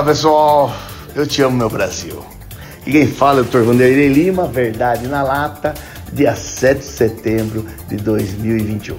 [0.00, 0.72] Fala pessoal,
[1.14, 2.24] eu te amo meu Brasil.
[2.86, 3.58] E quem fala é o Dr.
[3.58, 5.74] Vanderlei Lima, Verdade na Lata,
[6.10, 8.96] dia 7 de setembro de 2021.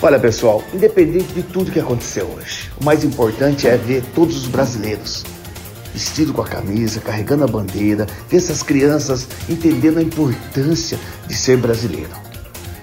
[0.00, 4.46] Olha pessoal, independente de tudo que aconteceu hoje, o mais importante é ver todos os
[4.46, 5.26] brasileiros
[5.92, 11.58] vestido com a camisa, carregando a bandeira, ver essas crianças entendendo a importância de ser
[11.58, 12.25] brasileiro.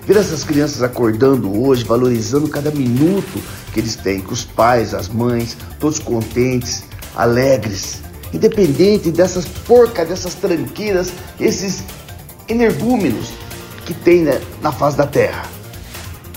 [0.06, 3.42] Ver essas crianças acordando hoje, valorizando cada minuto
[3.74, 6.84] que eles têm, com os pais, as mães, todos contentes,
[7.16, 8.02] alegres,
[8.34, 11.84] independente dessas porcas, dessas tranqueiras, esses
[12.50, 13.30] energúmenos
[13.86, 14.26] que tem
[14.62, 15.44] na face da terra.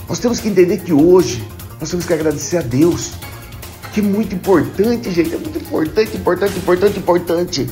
[0.09, 1.47] Nós temos que entender que hoje
[1.81, 3.13] nós temos que agradecer a Deus
[3.93, 7.71] que é muito importante, gente, é muito importante, importante, importante, importante.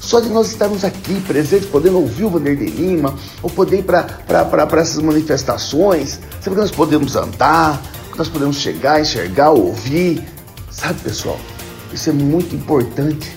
[0.00, 4.80] Só de nós estarmos aqui presentes, podendo ouvir o Vanderlei Lima, ou poder ir para
[4.80, 10.26] essas manifestações, sabe que nós podemos andar, que nós podemos chegar, enxergar, ouvir,
[10.70, 11.38] sabe, pessoal?
[11.92, 13.30] Isso é muito importante.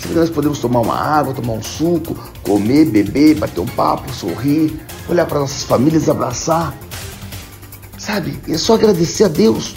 [0.00, 4.10] Sabe que nós podemos tomar uma água, tomar um suco, comer, beber, bater um papo,
[4.14, 6.74] sorrir, olhar para nossas famílias, abraçar.
[7.98, 8.40] Sabe?
[8.48, 9.74] É só agradecer a Deus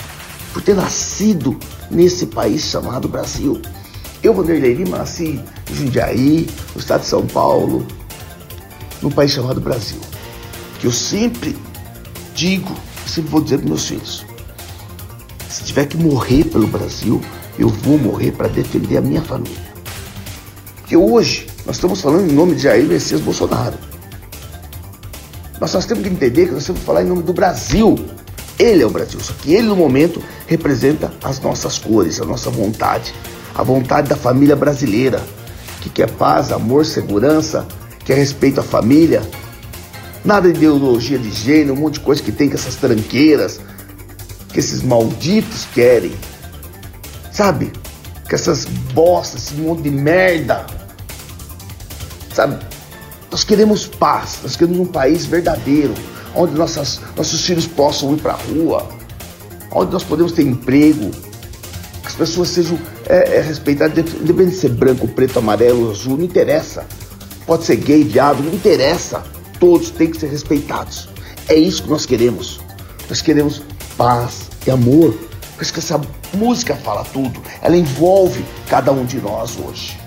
[0.54, 1.60] por ter nascido
[1.92, 3.62] nesse país chamado Brasil.
[4.24, 7.86] Eu, Vanderlei Lima, nasci em Jundiaí, no estado de São Paulo,
[9.02, 10.00] num país chamado Brasil.
[10.80, 11.58] Que eu sempre
[12.34, 12.74] digo,
[13.06, 14.26] sempre vou dizer para meus filhos:
[15.50, 17.22] se tiver que morrer pelo Brasil,
[17.60, 19.74] eu vou morrer para defender a minha família.
[20.78, 23.78] Porque hoje nós estamos falando em nome de Jair Messias Bolsonaro.
[25.60, 27.96] Mas nós temos que entender que nós temos que falar em nome do Brasil.
[28.58, 32.50] Ele é o Brasil, só que ele no momento representa as nossas cores, a nossa
[32.50, 33.14] vontade,
[33.56, 35.22] a vontade da família brasileira,
[35.82, 37.68] que quer paz, amor, segurança,
[38.06, 39.22] quer respeito à família.
[40.24, 43.60] Nada de ideologia de gênero, um monte de coisa que tem com essas tranqueiras,
[44.50, 46.14] que esses malditos querem.
[47.32, 47.72] Sabe?
[48.28, 50.66] Que essas bostas, esse monte de merda.
[52.34, 52.58] Sabe?
[53.30, 55.94] Nós queremos paz, nós queremos um país verdadeiro
[56.36, 58.88] onde nossas, nossos filhos possam ir para a rua,
[59.72, 61.12] onde nós podemos ter emprego,
[62.14, 62.78] as pessoas sejam
[63.10, 66.86] é, é, respeitadas, independente de ser branco, preto, amarelo, azul, não interessa.
[67.44, 69.24] Pode ser gay, viado, não interessa.
[69.60, 71.10] Todos têm que ser respeitados.
[71.50, 72.62] É isso que nós queremos.
[73.10, 73.64] Nós queremos
[73.98, 75.16] paz e amor.
[75.56, 76.00] Por isso que essa
[76.36, 77.42] música fala tudo.
[77.64, 79.98] Ela envolve cada um de nós hoje.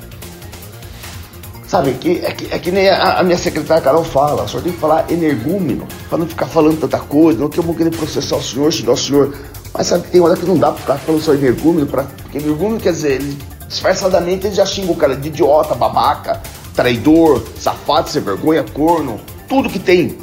[1.67, 4.71] Sabe, que, é, que, é que nem a, a, minha secretária Carol fala, só tem
[4.71, 8.37] que falar energúmeno, para não ficar falando tanta coisa, não que eu vou querer processar
[8.37, 9.35] o senhor, xingar o senhor.
[9.73, 12.39] Mas sabe que tem hora que não dá para ficar falando só energúmeno, pra, porque
[12.39, 13.39] energúmeno quer dizer, ele,
[13.69, 16.41] disfarçadamente ele já xinga o cara de idiota, babaca,
[16.75, 20.19] traidor, safado, sem vergonha, corno, tudo que tem.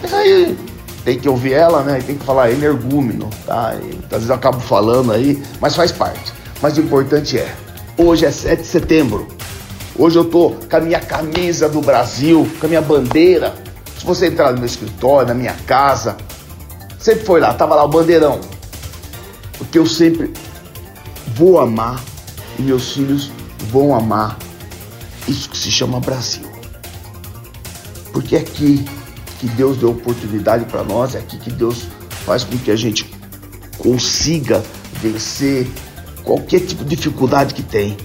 [0.00, 0.56] Mas aí
[1.04, 1.98] tem que ouvir ela, né?
[1.98, 3.74] E tem que falar energúmeno, tá?
[3.74, 6.32] E, às vezes eu acabo falando aí, mas faz parte.
[6.60, 7.54] Mas o importante é,
[7.98, 9.26] hoje é 7 de setembro.
[9.98, 13.54] Hoje eu tô com a minha camisa do Brasil, com a minha bandeira.
[13.98, 16.16] Se você entrar no meu escritório, na minha casa,
[17.02, 18.40] sempre foi lá, tava lá o bandeirão.
[19.58, 20.32] Porque eu sempre
[21.34, 22.02] vou amar
[22.58, 23.30] e meus filhos
[23.70, 24.38] vão amar
[25.26, 26.46] isso que se chama Brasil.
[28.12, 28.84] Porque é aqui
[29.40, 31.86] que Deus deu oportunidade para nós, é aqui que Deus
[32.24, 33.10] faz com que a gente
[33.78, 34.62] consiga
[35.00, 35.68] vencer
[36.22, 37.96] qualquer tipo de dificuldade que tem.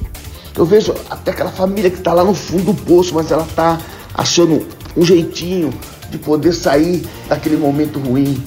[0.55, 3.79] Eu vejo até aquela família que está lá no fundo do poço, mas ela está
[4.13, 4.65] achando
[4.95, 5.71] um jeitinho
[6.09, 8.43] de poder sair daquele momento ruim.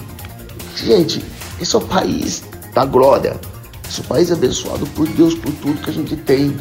[0.84, 1.22] Gente,
[1.60, 2.42] esse é o país
[2.74, 3.36] da glória.
[3.88, 6.56] Esse é o país abençoado por Deus, por tudo que a gente tem.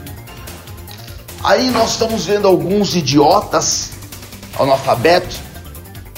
[1.44, 3.92] Aí nós estamos vendo alguns idiotas
[4.60, 5.40] analfabetos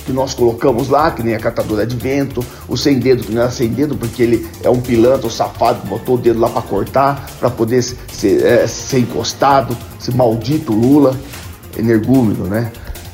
[0.03, 3.43] que nós colocamos lá, que nem a catadora de vento, o sem dedo, que não
[3.43, 6.61] era sem dedo, porque ele é um pilantra, um safado, botou o dedo lá para
[6.63, 11.15] cortar, para poder ser, é, ser, encostado, esse maldito Lula,
[11.77, 12.71] energúmeno, né?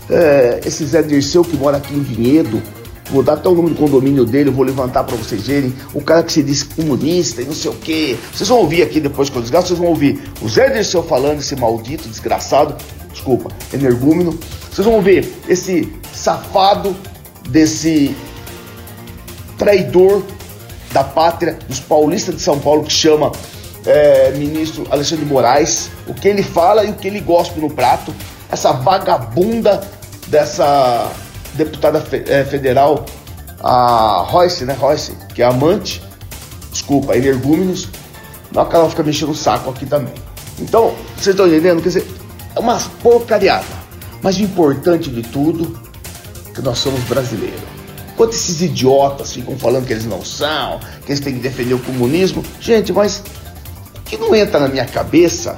[0.09, 2.61] É, esse Zé Dirceu que mora aqui em Vinhedo,
[3.11, 6.23] vou dar até o nome do condomínio dele, vou levantar para vocês verem, o cara
[6.23, 8.17] que se diz comunista e não sei o quê.
[8.33, 11.39] Vocês vão ouvir aqui depois que eu desgasto, vocês vão ouvir o Zé Dirceu falando,
[11.39, 12.75] esse maldito, desgraçado,
[13.11, 14.37] desculpa, energúmeno.
[14.71, 16.95] Vocês vão ver esse safado,
[17.49, 18.15] desse
[19.57, 20.21] traidor
[20.91, 23.31] da pátria, dos paulistas de São Paulo, que chama
[23.85, 27.69] é, ministro Alexandre de Moraes, o que ele fala e o que ele gospe no
[27.69, 28.13] prato,
[28.49, 29.81] essa vagabunda
[30.27, 31.11] dessa
[31.57, 33.05] deputada é, federal,
[33.59, 36.01] a Royce, né, Royce, que é amante,
[36.71, 37.89] desculpa, energúmenos,
[38.51, 40.13] não ela fica mexendo o saco aqui também.
[40.59, 41.81] Então, vocês estão entendendo?
[41.81, 42.07] Quer dizer,
[42.55, 43.65] é uma porcariada.
[44.21, 45.77] Mas o importante de tudo
[46.53, 47.61] que nós somos brasileiros.
[48.13, 51.79] Enquanto esses idiotas ficam falando que eles não são, que eles têm que defender o
[51.79, 53.21] comunismo, gente, mas
[54.05, 55.55] que não entra na minha cabeça,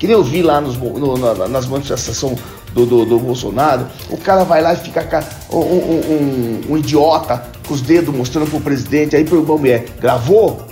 [0.00, 2.38] que nem eu vi lá nos, no, na, nas manifestações
[2.74, 7.44] do, do, do, Bolsonaro, o cara vai lá e fica um, um, um, um idiota
[7.66, 10.66] com os dedos mostrando pro presidente, aí pro mulher, gravou?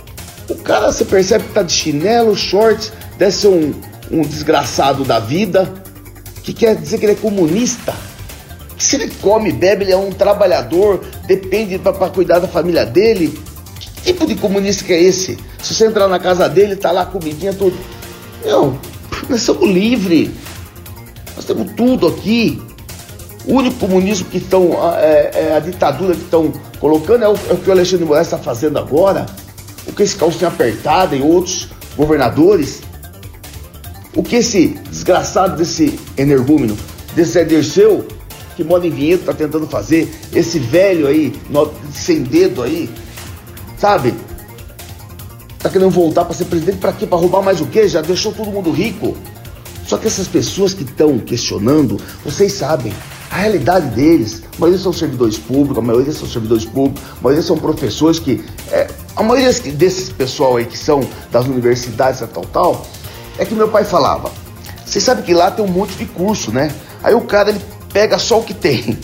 [0.49, 3.73] O cara, você percebe que tá de chinelo, shorts, deve ser um,
[4.11, 5.71] um desgraçado da vida,
[6.43, 7.93] que quer dizer que ele é comunista.
[8.77, 13.39] Se ele come, bebe, ele é um trabalhador, depende para cuidar da família dele.
[13.79, 15.37] Que tipo de comunista que é esse?
[15.61, 17.77] Se você entrar na casa dele, tá lá comidinha, tudo.
[18.43, 18.79] Não,
[19.29, 20.31] nós somos livres.
[21.35, 22.61] Nós temos tudo aqui.
[23.45, 27.53] O único comunismo que estão, é, é, a ditadura que estão colocando é o, é
[27.53, 29.25] o, que o Alexandre Moraes está fazendo agora.
[29.87, 32.81] O que esse calcinha apertada e outros governadores.
[34.15, 36.77] O que esse desgraçado desse energúmeno,
[37.15, 38.05] desse Zé Dirceu,
[38.55, 40.13] que mora em Vinhedo, está tentando fazer.
[40.33, 41.33] Esse velho aí,
[41.93, 42.89] sem dedo aí,
[43.77, 44.13] sabe?
[45.59, 47.05] Tá querendo voltar para ser presidente para quê?
[47.05, 47.87] Para roubar mais o quê?
[47.87, 49.15] Já deixou todo mundo rico.
[49.91, 52.93] Só que essas pessoas que estão questionando, vocês sabem,
[53.29, 57.43] a realidade deles, a maioria são servidores públicos, a maioria são servidores públicos, a maioria
[57.43, 58.41] são professores que.
[58.71, 62.87] É, a maioria desses pessoal aí que são das universidades tal, tal,
[63.37, 64.31] é que meu pai falava.
[64.85, 66.73] Vocês sabem que lá tem um monte de curso, né?
[67.03, 67.59] Aí o cara ele
[67.91, 68.97] pega só o que tem.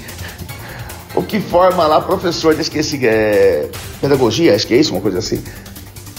[1.14, 3.70] o que forma lá professor, esqueci, é,
[4.00, 5.44] pedagogia, acho que é isso, uma coisa assim.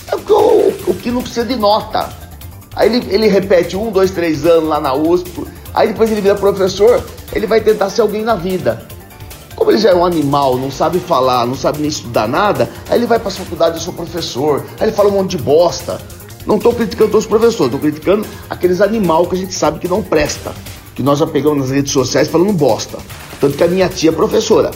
[0.09, 2.28] É o, o, o que não precisa de nota.
[2.79, 5.45] Aí ele, ele repete um, dois, três anos lá na USP.
[5.75, 8.87] Aí depois ele vira professor, ele vai tentar ser alguém na vida.
[9.57, 13.01] Como ele já é um animal, não sabe falar, não sabe nem estudar nada, aí
[13.01, 14.65] ele vai para a faculdade e sou professor.
[14.79, 16.01] Aí ele fala um monte de bosta.
[16.47, 19.89] Não estou criticando todos os professores, estou criticando aqueles animais que a gente sabe que
[19.89, 20.53] não presta.
[20.95, 22.99] Que nós já pegamos nas redes sociais falando bosta.
[23.41, 24.71] Tanto que a minha tia é professora.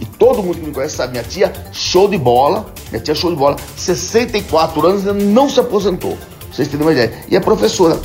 [0.00, 2.66] E todo mundo que me conhece sabe, minha tia, show de bola.
[2.92, 3.56] Minha tia, show de bola.
[3.76, 6.16] 64 anos e não se aposentou
[6.58, 7.12] vocês terem uma ideia.
[7.28, 8.00] E a professora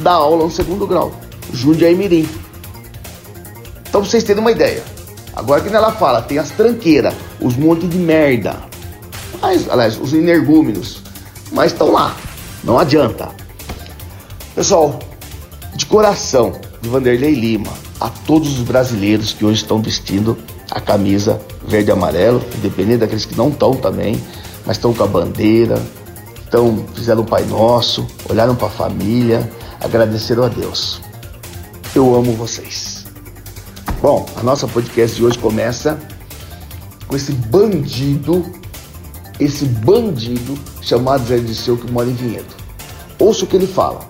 [0.00, 1.12] dá aula no segundo grau,
[1.52, 2.28] Jundiaí Mirim.
[3.88, 4.82] Então vocês terem uma ideia.
[5.36, 8.56] Agora que ela fala, tem as tranqueiras, os montes de merda.
[9.40, 11.02] Mas, aliás, os energúmenos.
[11.52, 12.16] Mas estão lá.
[12.64, 13.30] Não adianta.
[14.54, 14.98] Pessoal,
[15.76, 20.36] de coração, de Vanderlei Lima, a todos os brasileiros que hoje estão vestindo
[20.70, 24.20] a camisa verde e amarelo, independente daqueles que não estão também,
[24.66, 25.80] mas estão com a bandeira,
[26.54, 31.00] então, fizeram o Pai Nosso, olharam para a família, agradeceram a Deus.
[31.92, 33.06] Eu amo vocês.
[34.00, 35.98] Bom, a nossa podcast de hoje começa
[37.08, 38.46] com esse bandido,
[39.40, 42.54] esse bandido chamado Zé Disseu que mora em Vinhedo.
[43.18, 44.08] Ouça o que ele fala.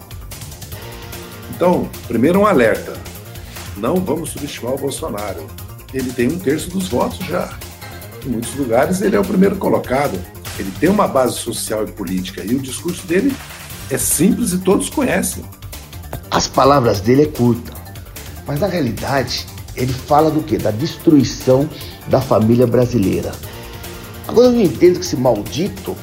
[1.57, 2.93] Então, primeiro um alerta.
[3.79, 5.47] Não vamos subestimar o Bolsonaro.
[5.95, 7.55] Ele tem um terço dos votos já.
[8.23, 10.34] Em muitos lugares ele é o primeiro colocado.
[10.59, 13.35] Ele tem uma base social e política e o discurso dele
[13.91, 15.45] é simples e todos conhecem.
[16.31, 17.73] As palavras dele é curta,
[18.47, 19.47] mas na realidade
[19.77, 20.57] ele fala do que?
[20.57, 21.69] Da destruição
[22.09, 23.33] da família brasileira.
[24.27, 25.97] Agora eu não entendo que esse maldito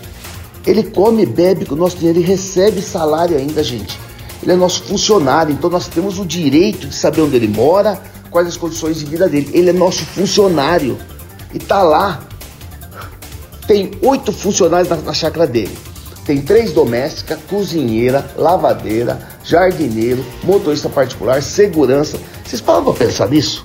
[0.65, 3.97] ele come e bebe com o nosso dinheiro e recebe salário ainda, gente.
[4.43, 8.47] Ele é nosso funcionário, então nós temos o direito de saber onde ele mora, quais
[8.47, 9.49] as condições de vida dele.
[9.53, 10.97] Ele é nosso funcionário
[11.53, 12.27] e tá lá
[13.71, 15.77] tem oito funcionários na, na chácara dele.
[16.25, 22.19] Tem três domésticas, cozinheira, lavadeira, jardineiro, motorista particular, segurança.
[22.43, 23.63] Vocês param pra pensar nisso?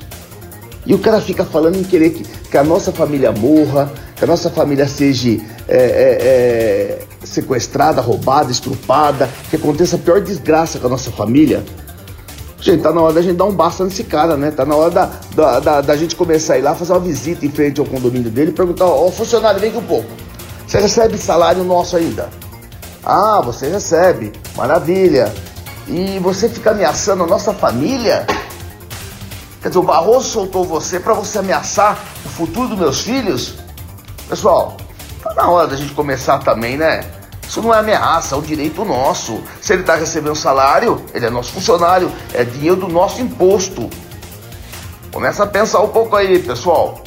[0.86, 4.28] E o cara fica falando em querer que, que a nossa família morra, que a
[4.28, 10.86] nossa família seja é, é, é, sequestrada, roubada, estrupada, que aconteça a pior desgraça com
[10.86, 11.64] a nossa família.
[12.60, 14.50] Gente, tá na hora da gente dar um basta nesse cara, né?
[14.50, 17.44] Tá na hora da, da, da, da gente começar a ir lá fazer uma visita
[17.44, 20.08] em frente ao condomínio dele e perguntar: Ó, oh, funcionário, vem aqui um pouco.
[20.66, 22.28] Você recebe salário nosso ainda?
[23.04, 24.32] Ah, você recebe.
[24.56, 25.32] Maravilha.
[25.86, 28.26] E você fica ameaçando a nossa família?
[29.62, 33.54] Quer dizer, o Barroso soltou você para você ameaçar o futuro dos meus filhos?
[34.28, 34.76] Pessoal,
[35.22, 37.04] tá na hora da gente começar também, né?
[37.48, 39.42] Isso não é ameaça, é um direito nosso.
[39.60, 43.88] Se ele está recebendo salário, ele é nosso funcionário, é dinheiro do nosso imposto.
[45.12, 47.02] Começa a pensar um pouco aí, pessoal.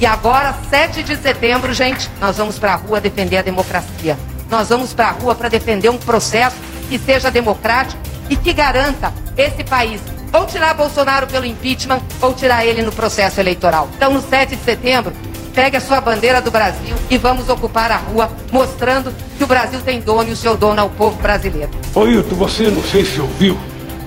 [0.00, 4.18] E agora, 7 de setembro, gente, nós vamos para a rua defender a democracia.
[4.50, 6.56] Nós vamos para a rua para defender um processo
[6.88, 10.00] que seja democrático e que garanta esse país.
[10.32, 13.88] Ou tirar Bolsonaro pelo impeachment, ou tirar ele no processo eleitoral.
[13.94, 15.12] Então, no 7 de setembro,
[15.54, 19.80] pegue a sua bandeira do Brasil e vamos ocupar a rua, mostrando que o Brasil
[19.80, 21.70] tem dono e o seu dono é o povo brasileiro.
[21.94, 23.58] Ô Hilton, você não sei se ouviu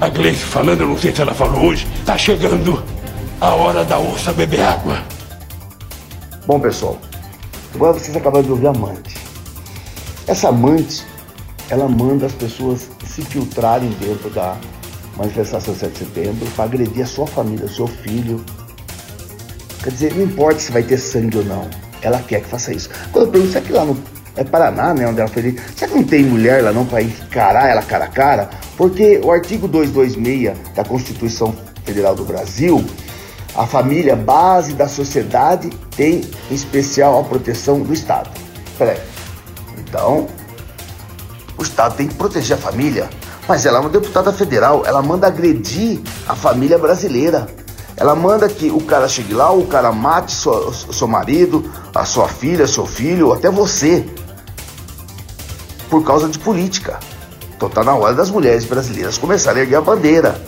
[0.02, 2.84] a Gleice falando, eu não sei se ela falou hoje, tá chegando
[3.40, 5.02] a hora da onça beber água.
[6.46, 6.98] Bom, pessoal,
[7.74, 9.16] agora vocês acabaram de ouvir a amante.
[10.28, 11.06] Essa amante
[11.70, 14.56] ela manda as pessoas se filtrarem dentro da
[15.18, 18.44] manifestação 7 de setembro para agredir a sua família, o seu filho.
[19.86, 21.70] Quer dizer, não importa se vai ter sangue ou não,
[22.02, 22.90] ela quer que faça isso.
[23.12, 23.96] Quando eu pergunto, será que lá no
[24.36, 27.70] é Paraná, né, onde ela foi será que não tem mulher lá não para encarar
[27.70, 28.50] ela cara a cara?
[28.76, 32.84] Porque o artigo 226 da Constituição Federal do Brasil,
[33.56, 38.32] a família, base da sociedade, tem em especial a proteção do Estado.
[38.80, 38.98] Peraí.
[39.78, 40.26] Então,
[41.60, 43.08] o Estado tem que proteger a família.
[43.48, 47.46] Mas ela é uma deputada federal, ela manda agredir a família brasileira.
[47.98, 52.28] Ela manda que o cara chegue lá, o cara mate seu, seu marido, a sua
[52.28, 54.06] filha, seu filho, até você,
[55.90, 57.00] por causa de política.
[57.56, 60.42] Então tá na hora das mulheres brasileiras começarem a erguer a bandeira,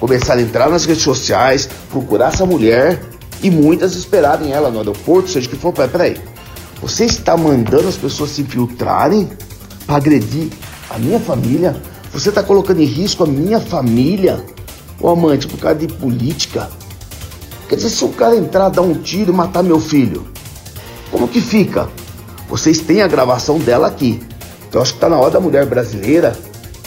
[0.00, 3.02] começarem a entrar nas redes sociais, procurar essa mulher
[3.42, 5.74] e muitas esperarem ela no aeroporto, seja que for.
[5.74, 6.18] Peraí,
[6.80, 9.28] você está mandando as pessoas se infiltrarem
[9.86, 10.48] para agredir
[10.88, 11.76] a minha família?
[12.12, 14.42] Você está colocando em risco a minha família?
[14.98, 16.70] O amante, por causa de política?
[17.68, 20.26] Quer dizer, se o cara entrar, dar um tiro e matar meu filho,
[21.10, 21.88] como que fica?
[22.48, 24.20] Vocês têm a gravação dela aqui.
[24.68, 26.36] Então acho que está na hora da mulher brasileira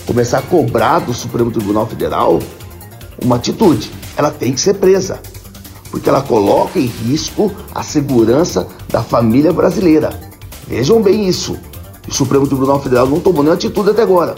[0.06, 2.40] começar a cobrar do Supremo Tribunal Federal
[3.24, 3.92] uma atitude.
[4.18, 5.20] Ela tem que ser presa,
[5.92, 10.10] porque ela coloca em risco a segurança da família brasileira.
[10.68, 11.58] Vejam bem isso.
[12.08, 14.36] O Supremo Tribunal Federal não tomou nenhuma atitude até agora.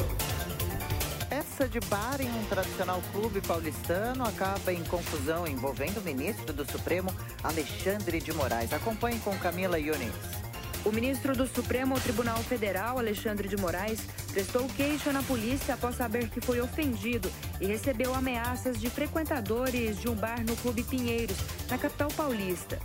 [1.72, 7.10] De bar em um tradicional clube paulistano acaba em confusão envolvendo o ministro do Supremo,
[7.42, 8.74] Alexandre de Moraes.
[8.74, 10.12] Acompanhe com Camila Yunis.
[10.84, 14.02] O ministro do Supremo Tribunal Federal, Alexandre de Moraes,
[14.34, 20.10] prestou queixa na polícia após saber que foi ofendido e recebeu ameaças de frequentadores de
[20.10, 21.38] um bar no Clube Pinheiros,
[21.70, 22.80] na capital paulista.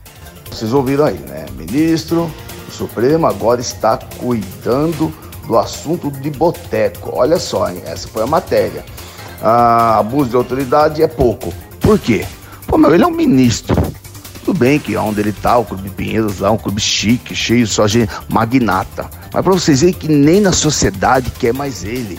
[0.49, 1.45] Vocês ouviram aí, né?
[1.57, 2.31] Ministro
[2.67, 5.13] do Supremo agora está cuidando
[5.47, 7.11] do assunto de boteco.
[7.13, 7.83] Olha só, hein?
[7.87, 8.85] essa foi a matéria.
[9.43, 11.53] Ah, abuso de autoridade é pouco.
[11.81, 12.27] Por quê?
[12.67, 13.77] Pô, meu, ele é um ministro.
[14.45, 17.87] Tudo bem que onde ele tá, o Clube Pinheiros lá, um clube chique, cheio só
[17.87, 19.11] de magnata.
[19.33, 22.19] Mas para vocês verem que nem na sociedade quer mais ele.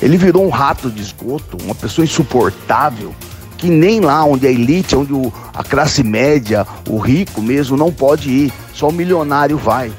[0.00, 3.14] Ele virou um rato de esgoto, uma pessoa insuportável,
[3.58, 7.92] que nem lá onde a elite, onde o, a classe média, o rico mesmo, não
[7.92, 8.52] pode ir.
[8.72, 9.90] Só o milionário vai.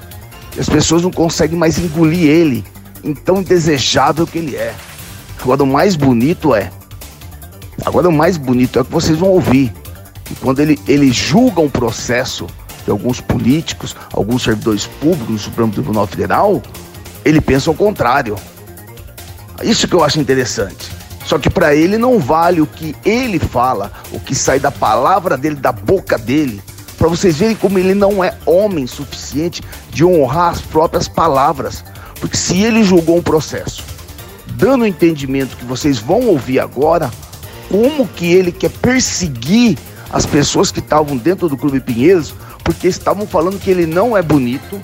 [0.57, 2.65] As pessoas não conseguem mais engolir ele,
[3.23, 4.73] tão desejável que ele é.
[5.41, 6.71] Agora o mais bonito é.
[7.85, 9.71] Agora o mais bonito é que vocês vão ouvir
[10.25, 12.47] que quando ele, ele julga um processo
[12.83, 16.61] de alguns políticos, alguns servidores públicos do Supremo Tribunal Federal,
[17.23, 18.35] ele pensa ao contrário.
[19.61, 20.91] Isso que eu acho interessante.
[21.25, 25.37] Só que para ele não vale o que ele fala, o que sai da palavra
[25.37, 26.61] dele, da boca dele,
[26.97, 29.61] para vocês verem como ele não é homem suficiente
[29.91, 31.83] de honrar as próprias palavras.
[32.19, 33.83] Porque se ele julgou um processo,
[34.53, 37.11] dando o entendimento que vocês vão ouvir agora,
[37.69, 39.77] como que ele quer perseguir
[40.11, 44.21] as pessoas que estavam dentro do Clube Pinheiros, porque estavam falando que ele não é
[44.21, 44.81] bonito,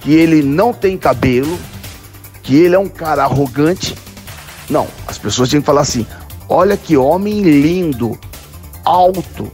[0.00, 1.58] que ele não tem cabelo,
[2.42, 3.96] que ele é um cara arrogante.
[4.68, 6.06] Não, as pessoas tinham que falar assim:
[6.48, 8.18] olha que homem lindo,
[8.84, 9.50] alto,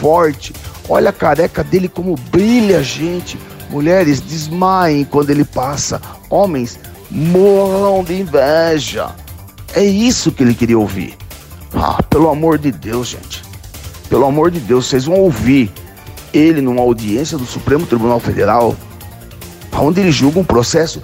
[0.00, 0.52] forte,
[0.92, 3.38] olha a careca dele como brilha, gente.
[3.70, 6.78] Mulheres desmaiem quando ele passa, homens
[7.10, 9.10] morram de inveja.
[9.74, 11.16] É isso que ele queria ouvir.
[11.74, 13.42] Ah, pelo amor de Deus, gente.
[14.10, 15.72] Pelo amor de Deus, vocês vão ouvir
[16.34, 18.76] ele numa audiência do Supremo Tribunal Federal,
[19.72, 21.00] onde ele julga um processo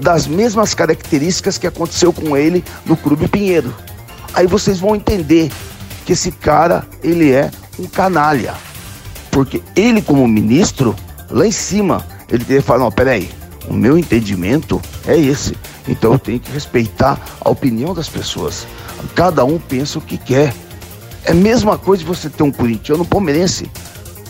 [0.00, 3.72] das mesmas características que aconteceu com ele no Clube Pinheiro.
[4.34, 5.52] Aí vocês vão entender
[6.04, 8.54] que esse cara, ele é um canalha.
[9.30, 10.94] Porque ele como ministro,
[11.30, 13.30] lá em cima, ele teria falado, não, peraí,
[13.68, 15.56] o meu entendimento é esse.
[15.88, 18.66] Então eu tenho que respeitar a opinião das pessoas.
[19.14, 20.54] Cada um pensa o que quer.
[21.24, 23.70] É a mesma coisa de você ter um corintiano palmeirense.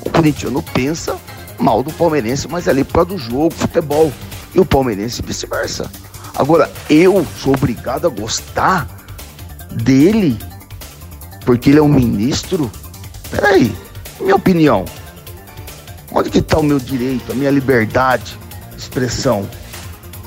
[0.04, 1.16] O corintiano pensa
[1.58, 4.12] mal do palmeirense, mas é ali por causa do jogo, futebol.
[4.54, 5.90] E o palmeirense vice-versa.
[6.34, 8.88] Agora, eu sou obrigado a gostar
[9.70, 10.38] dele
[11.44, 12.70] porque ele é um ministro?
[13.30, 13.74] Peraí,
[14.22, 14.84] minha opinião.
[16.12, 18.38] Onde que está o meu direito, a minha liberdade
[18.72, 19.48] de expressão?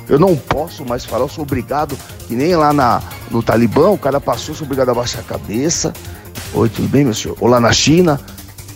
[0.07, 1.97] Eu não posso mais falar, eu sou obrigado,
[2.27, 5.93] que nem lá na, no Talibã, o cara passou, sou obrigado a baixar a cabeça,
[6.55, 7.35] Oi, tudo bem, meu senhor?
[7.41, 8.21] Olá na China?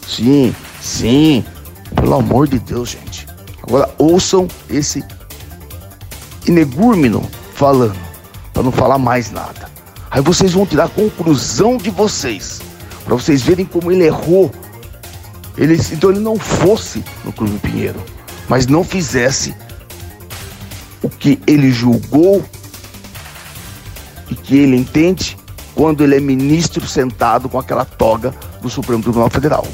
[0.08, 1.46] Sim, sim.
[1.94, 3.28] Pelo amor de Deus, gente.
[3.62, 5.06] Agora ouçam esse
[6.48, 7.22] inegúrmeno
[7.54, 7.96] falando,
[8.52, 9.70] para não falar mais nada.
[10.10, 12.62] Aí vocês vão tirar a conclusão de vocês,
[13.06, 14.52] para vocês verem como ele errou.
[15.58, 18.02] Ele, então ele não fosse no Clube Pinheiro,
[18.48, 19.56] mas não fizesse
[21.02, 22.44] o que ele julgou
[24.48, 25.38] que ele entende
[25.76, 29.68] quando ele é ministro sentado com aquela toga do Supremo Tribunal Federal.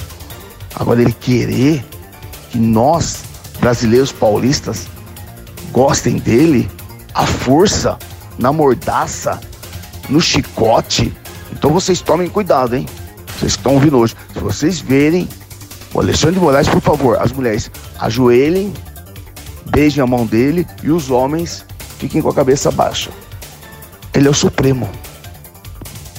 [0.73, 1.85] Agora, ele querer
[2.49, 3.23] que nós,
[3.59, 4.87] brasileiros paulistas,
[5.71, 6.69] gostem dele,
[7.13, 7.99] à força,
[8.39, 9.39] na mordaça,
[10.09, 11.15] no chicote,
[11.51, 12.87] então vocês tomem cuidado, hein?
[13.37, 14.15] Vocês estão ouvindo hoje.
[14.33, 15.29] Se vocês verem
[15.93, 17.69] o Alexandre de Moraes, por favor, as mulheres
[17.99, 18.73] ajoelhem,
[19.65, 21.65] beijem a mão dele e os homens
[21.99, 23.11] fiquem com a cabeça baixa.
[24.13, 24.89] Ele é o Supremo.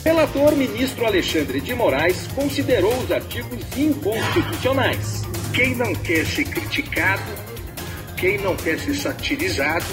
[0.04, 5.22] Relator ministro Alexandre de Moraes considerou os artigos inconstitucionais.
[5.52, 7.22] Quem não quer ser criticado,
[8.16, 9.86] quem não quer ser satirizado,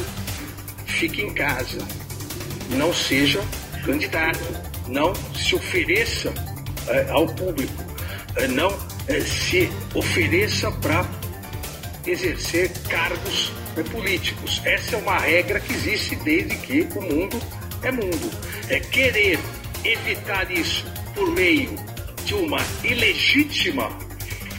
[0.86, 1.78] fique em casa.
[2.72, 3.42] Não seja
[3.86, 4.40] candidato.
[4.88, 6.34] Não se ofereça
[6.88, 7.84] é, ao público.
[8.36, 8.70] É, não
[9.26, 11.06] se ofereça para
[12.06, 13.52] exercer cargos
[13.92, 14.62] políticos.
[14.66, 17.40] Essa é uma regra que existe desde que o mundo
[17.84, 18.32] é mundo.
[18.70, 19.40] É querer
[19.84, 21.76] evitar isso por meio
[22.26, 23.90] de uma ilegítima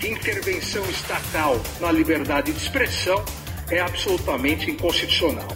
[0.03, 3.25] intervenção estatal na liberdade de expressão
[3.71, 5.49] é absolutamente inconstitucional.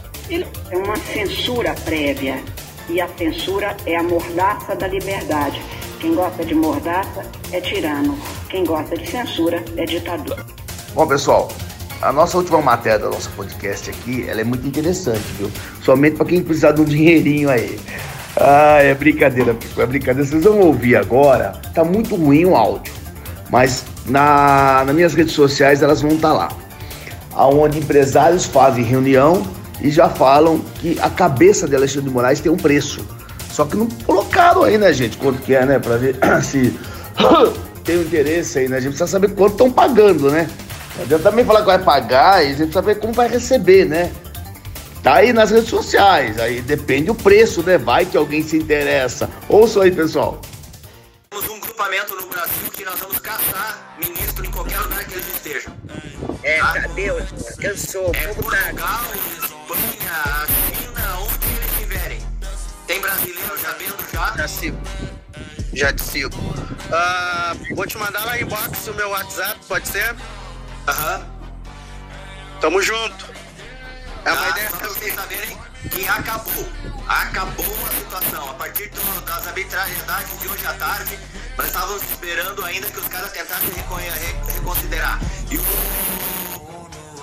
[0.71, 2.43] É uma censura prévia
[2.89, 5.61] e a censura é a mordaça da liberdade.
[6.01, 8.19] Quem gosta de mordaça é tirano,
[8.57, 10.43] quem gosta de censura é ditador.
[10.95, 11.49] Bom, pessoal,
[12.01, 15.51] a nossa última matéria do nosso podcast aqui, ela é muito interessante, viu?
[15.83, 17.79] Somente para quem precisar de um dinheirinho aí.
[18.35, 20.27] Ah, é brincadeira, é brincadeira.
[20.27, 21.53] Vocês vão ouvir agora.
[21.75, 22.95] Tá muito ruim o áudio,
[23.51, 26.49] mas na, nas minhas redes sociais elas vão estar tá lá.
[27.35, 29.47] Aonde empresários fazem reunião
[29.83, 33.07] e já falam que a cabeça de Alexandre de Moraes tem um preço.
[33.51, 36.75] Só que não colocaram aí, né, gente, quanto que é, né, para ver se
[37.87, 38.77] tem um interesse aí, né?
[38.77, 40.51] A gente precisa saber quanto estão pagando, né?
[40.97, 43.87] Não adianta também falar que vai pagar e a gente precisa saber como vai receber,
[43.87, 44.13] né?
[45.03, 47.79] Tá aí nas redes sociais, aí depende o preço, né?
[47.79, 49.31] Vai que alguém se interessa.
[49.49, 50.41] Ouça aí, pessoal.
[51.31, 55.29] Temos um grupamento no Brasil que nós vamos caçar ministro em qualquer lugar que eles
[55.29, 55.73] estejam.
[56.43, 56.73] É, tá?
[56.95, 57.23] Deus,
[57.61, 62.19] cansou, é Portugal, Espanha, a China, onde eles estiverem.
[62.89, 64.35] Tem brasileiro já vendo já?
[64.37, 64.79] Já sigo.
[65.73, 66.76] Já te sigo.
[66.87, 70.15] Uh, vou te mandar lá inbox o meu WhatsApp, pode ser?
[70.87, 71.19] Aham.
[71.19, 71.37] Uhum.
[72.61, 73.27] Tamo junto.
[74.25, 75.59] É uma ah, ideia pra vocês saberem
[75.91, 76.67] que acabou.
[77.09, 78.51] Acabou a situação.
[78.51, 81.19] A partir do, das arbitrariedades de hoje à tarde,
[81.57, 83.71] nós estávamos esperando ainda que os caras tentassem
[84.55, 85.19] reconsiderar.
[85.51, 85.63] E o...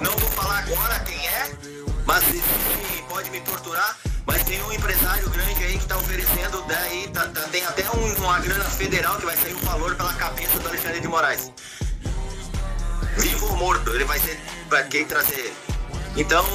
[0.02, 1.52] Não vou falar agora quem é,
[2.06, 2.23] mas
[3.10, 3.97] pode me torturar.
[4.25, 8.13] Mas tem um empresário grande aí que está oferecendo, daí tá, tá, tem até um,
[8.23, 11.51] uma grana federal que vai sair um valor pela cabeça do Alexandre de Moraes.
[13.17, 15.53] Vivo ou morto, ele vai ser para quem trazer ele.
[16.15, 16.45] Então,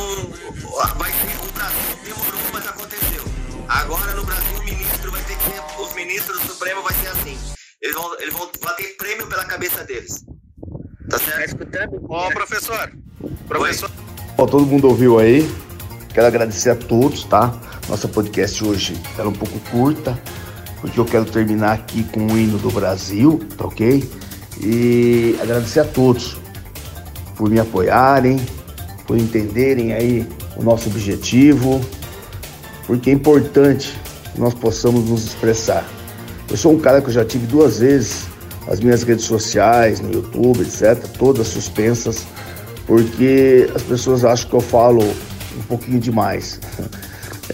[0.97, 3.25] vai ser o Brasil demorou, mas aconteceu.
[3.69, 7.09] Agora no Brasil o ministro vai ter que ser, os ministros do Supremo vai ser
[7.09, 7.39] assim.
[7.83, 10.25] Eles vão, eles vão bater prêmio pela cabeça deles.
[11.09, 11.37] Tá certo?
[11.37, 12.07] Tá escutando?
[12.09, 12.93] Ó, professor.
[13.47, 13.91] Professor.
[14.37, 15.49] Ó, todo mundo ouviu aí.
[16.19, 17.55] Quero agradecer a todos, tá?
[17.89, 20.21] Nossa podcast hoje era um pouco curta,
[20.81, 24.03] porque eu quero terminar aqui com o hino do Brasil, tá ok?
[24.61, 26.37] E agradecer a todos
[27.37, 28.37] por me apoiarem,
[29.07, 31.81] por entenderem aí o nosso objetivo,
[32.85, 33.97] porque é importante
[34.35, 35.89] que nós possamos nos expressar.
[36.51, 38.27] Eu sou um cara que eu já tive duas vezes
[38.67, 42.27] as minhas redes sociais, no YouTube, etc., todas suspensas,
[42.89, 45.05] porque as pessoas acham que eu falo
[45.59, 46.61] um pouquinho demais.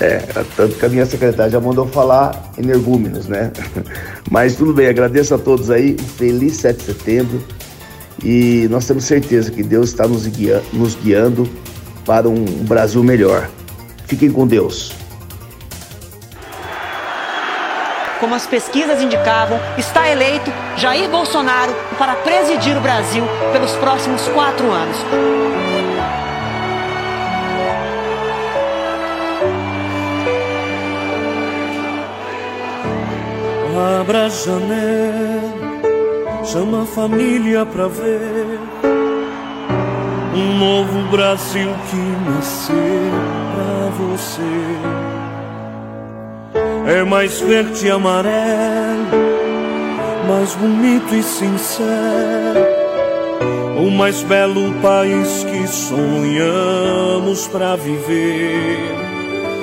[0.01, 0.19] É,
[0.57, 3.53] tanto que a minha secretária já mandou falar energúmenos, né?
[4.31, 7.43] Mas tudo bem, agradeço a todos aí, um feliz 7 de setembro
[8.23, 11.49] e nós temos certeza que Deus está nos, guia nos guiando
[12.05, 13.49] para um Brasil melhor.
[14.07, 14.93] Fiquem com Deus.
[18.21, 24.71] Como as pesquisas indicavam, está eleito Jair Bolsonaro para presidir o Brasil pelos próximos quatro
[24.71, 25.64] anos.
[33.77, 35.53] Abra a janela,
[36.45, 38.61] chama a família pra ver
[40.33, 41.97] um novo Brasil que
[42.31, 43.11] nasceu
[43.53, 44.43] pra você.
[46.87, 49.09] É mais verde e amarelo,
[50.29, 52.65] mais bonito e sincero.
[53.77, 58.79] O mais belo país que sonhamos pra viver.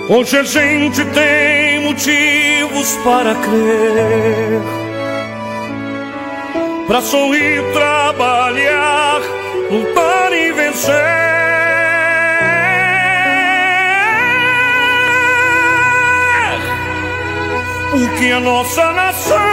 [0.09, 1.87] Hoje a gente tem
[2.71, 4.61] motivos para crer,
[6.87, 9.21] para sorrir, trabalhar,
[9.69, 11.21] lutar e vencer.
[17.91, 19.50] porque a nossa nação,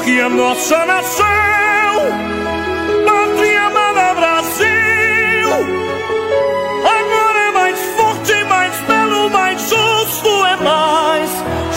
[0.00, 1.24] porque a nossa nação,
[3.04, 5.50] pátria amada Brasil,
[6.78, 11.30] agora é mais forte, mais belo, mais justo, é mais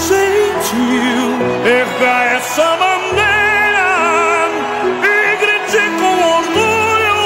[0.07, 1.37] gentil.
[1.65, 3.91] Erga essa bandeira
[5.03, 7.19] e grite com orgulho: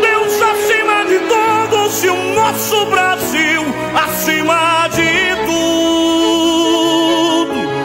[0.00, 3.62] Deus acima de todos e o nosso Brasil
[3.94, 5.66] acima de tudo.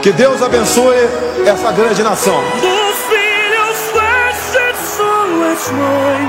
[0.01, 2.41] Que Deus abençoe essa grande nação.
[2.61, 6.21] Dos filhos deste sol és mãe,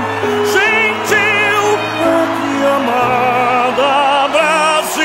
[0.45, 5.03] gentil, pátria amada Brasil.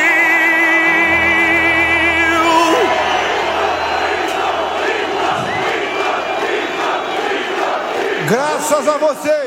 [8.29, 9.38] Graças a você,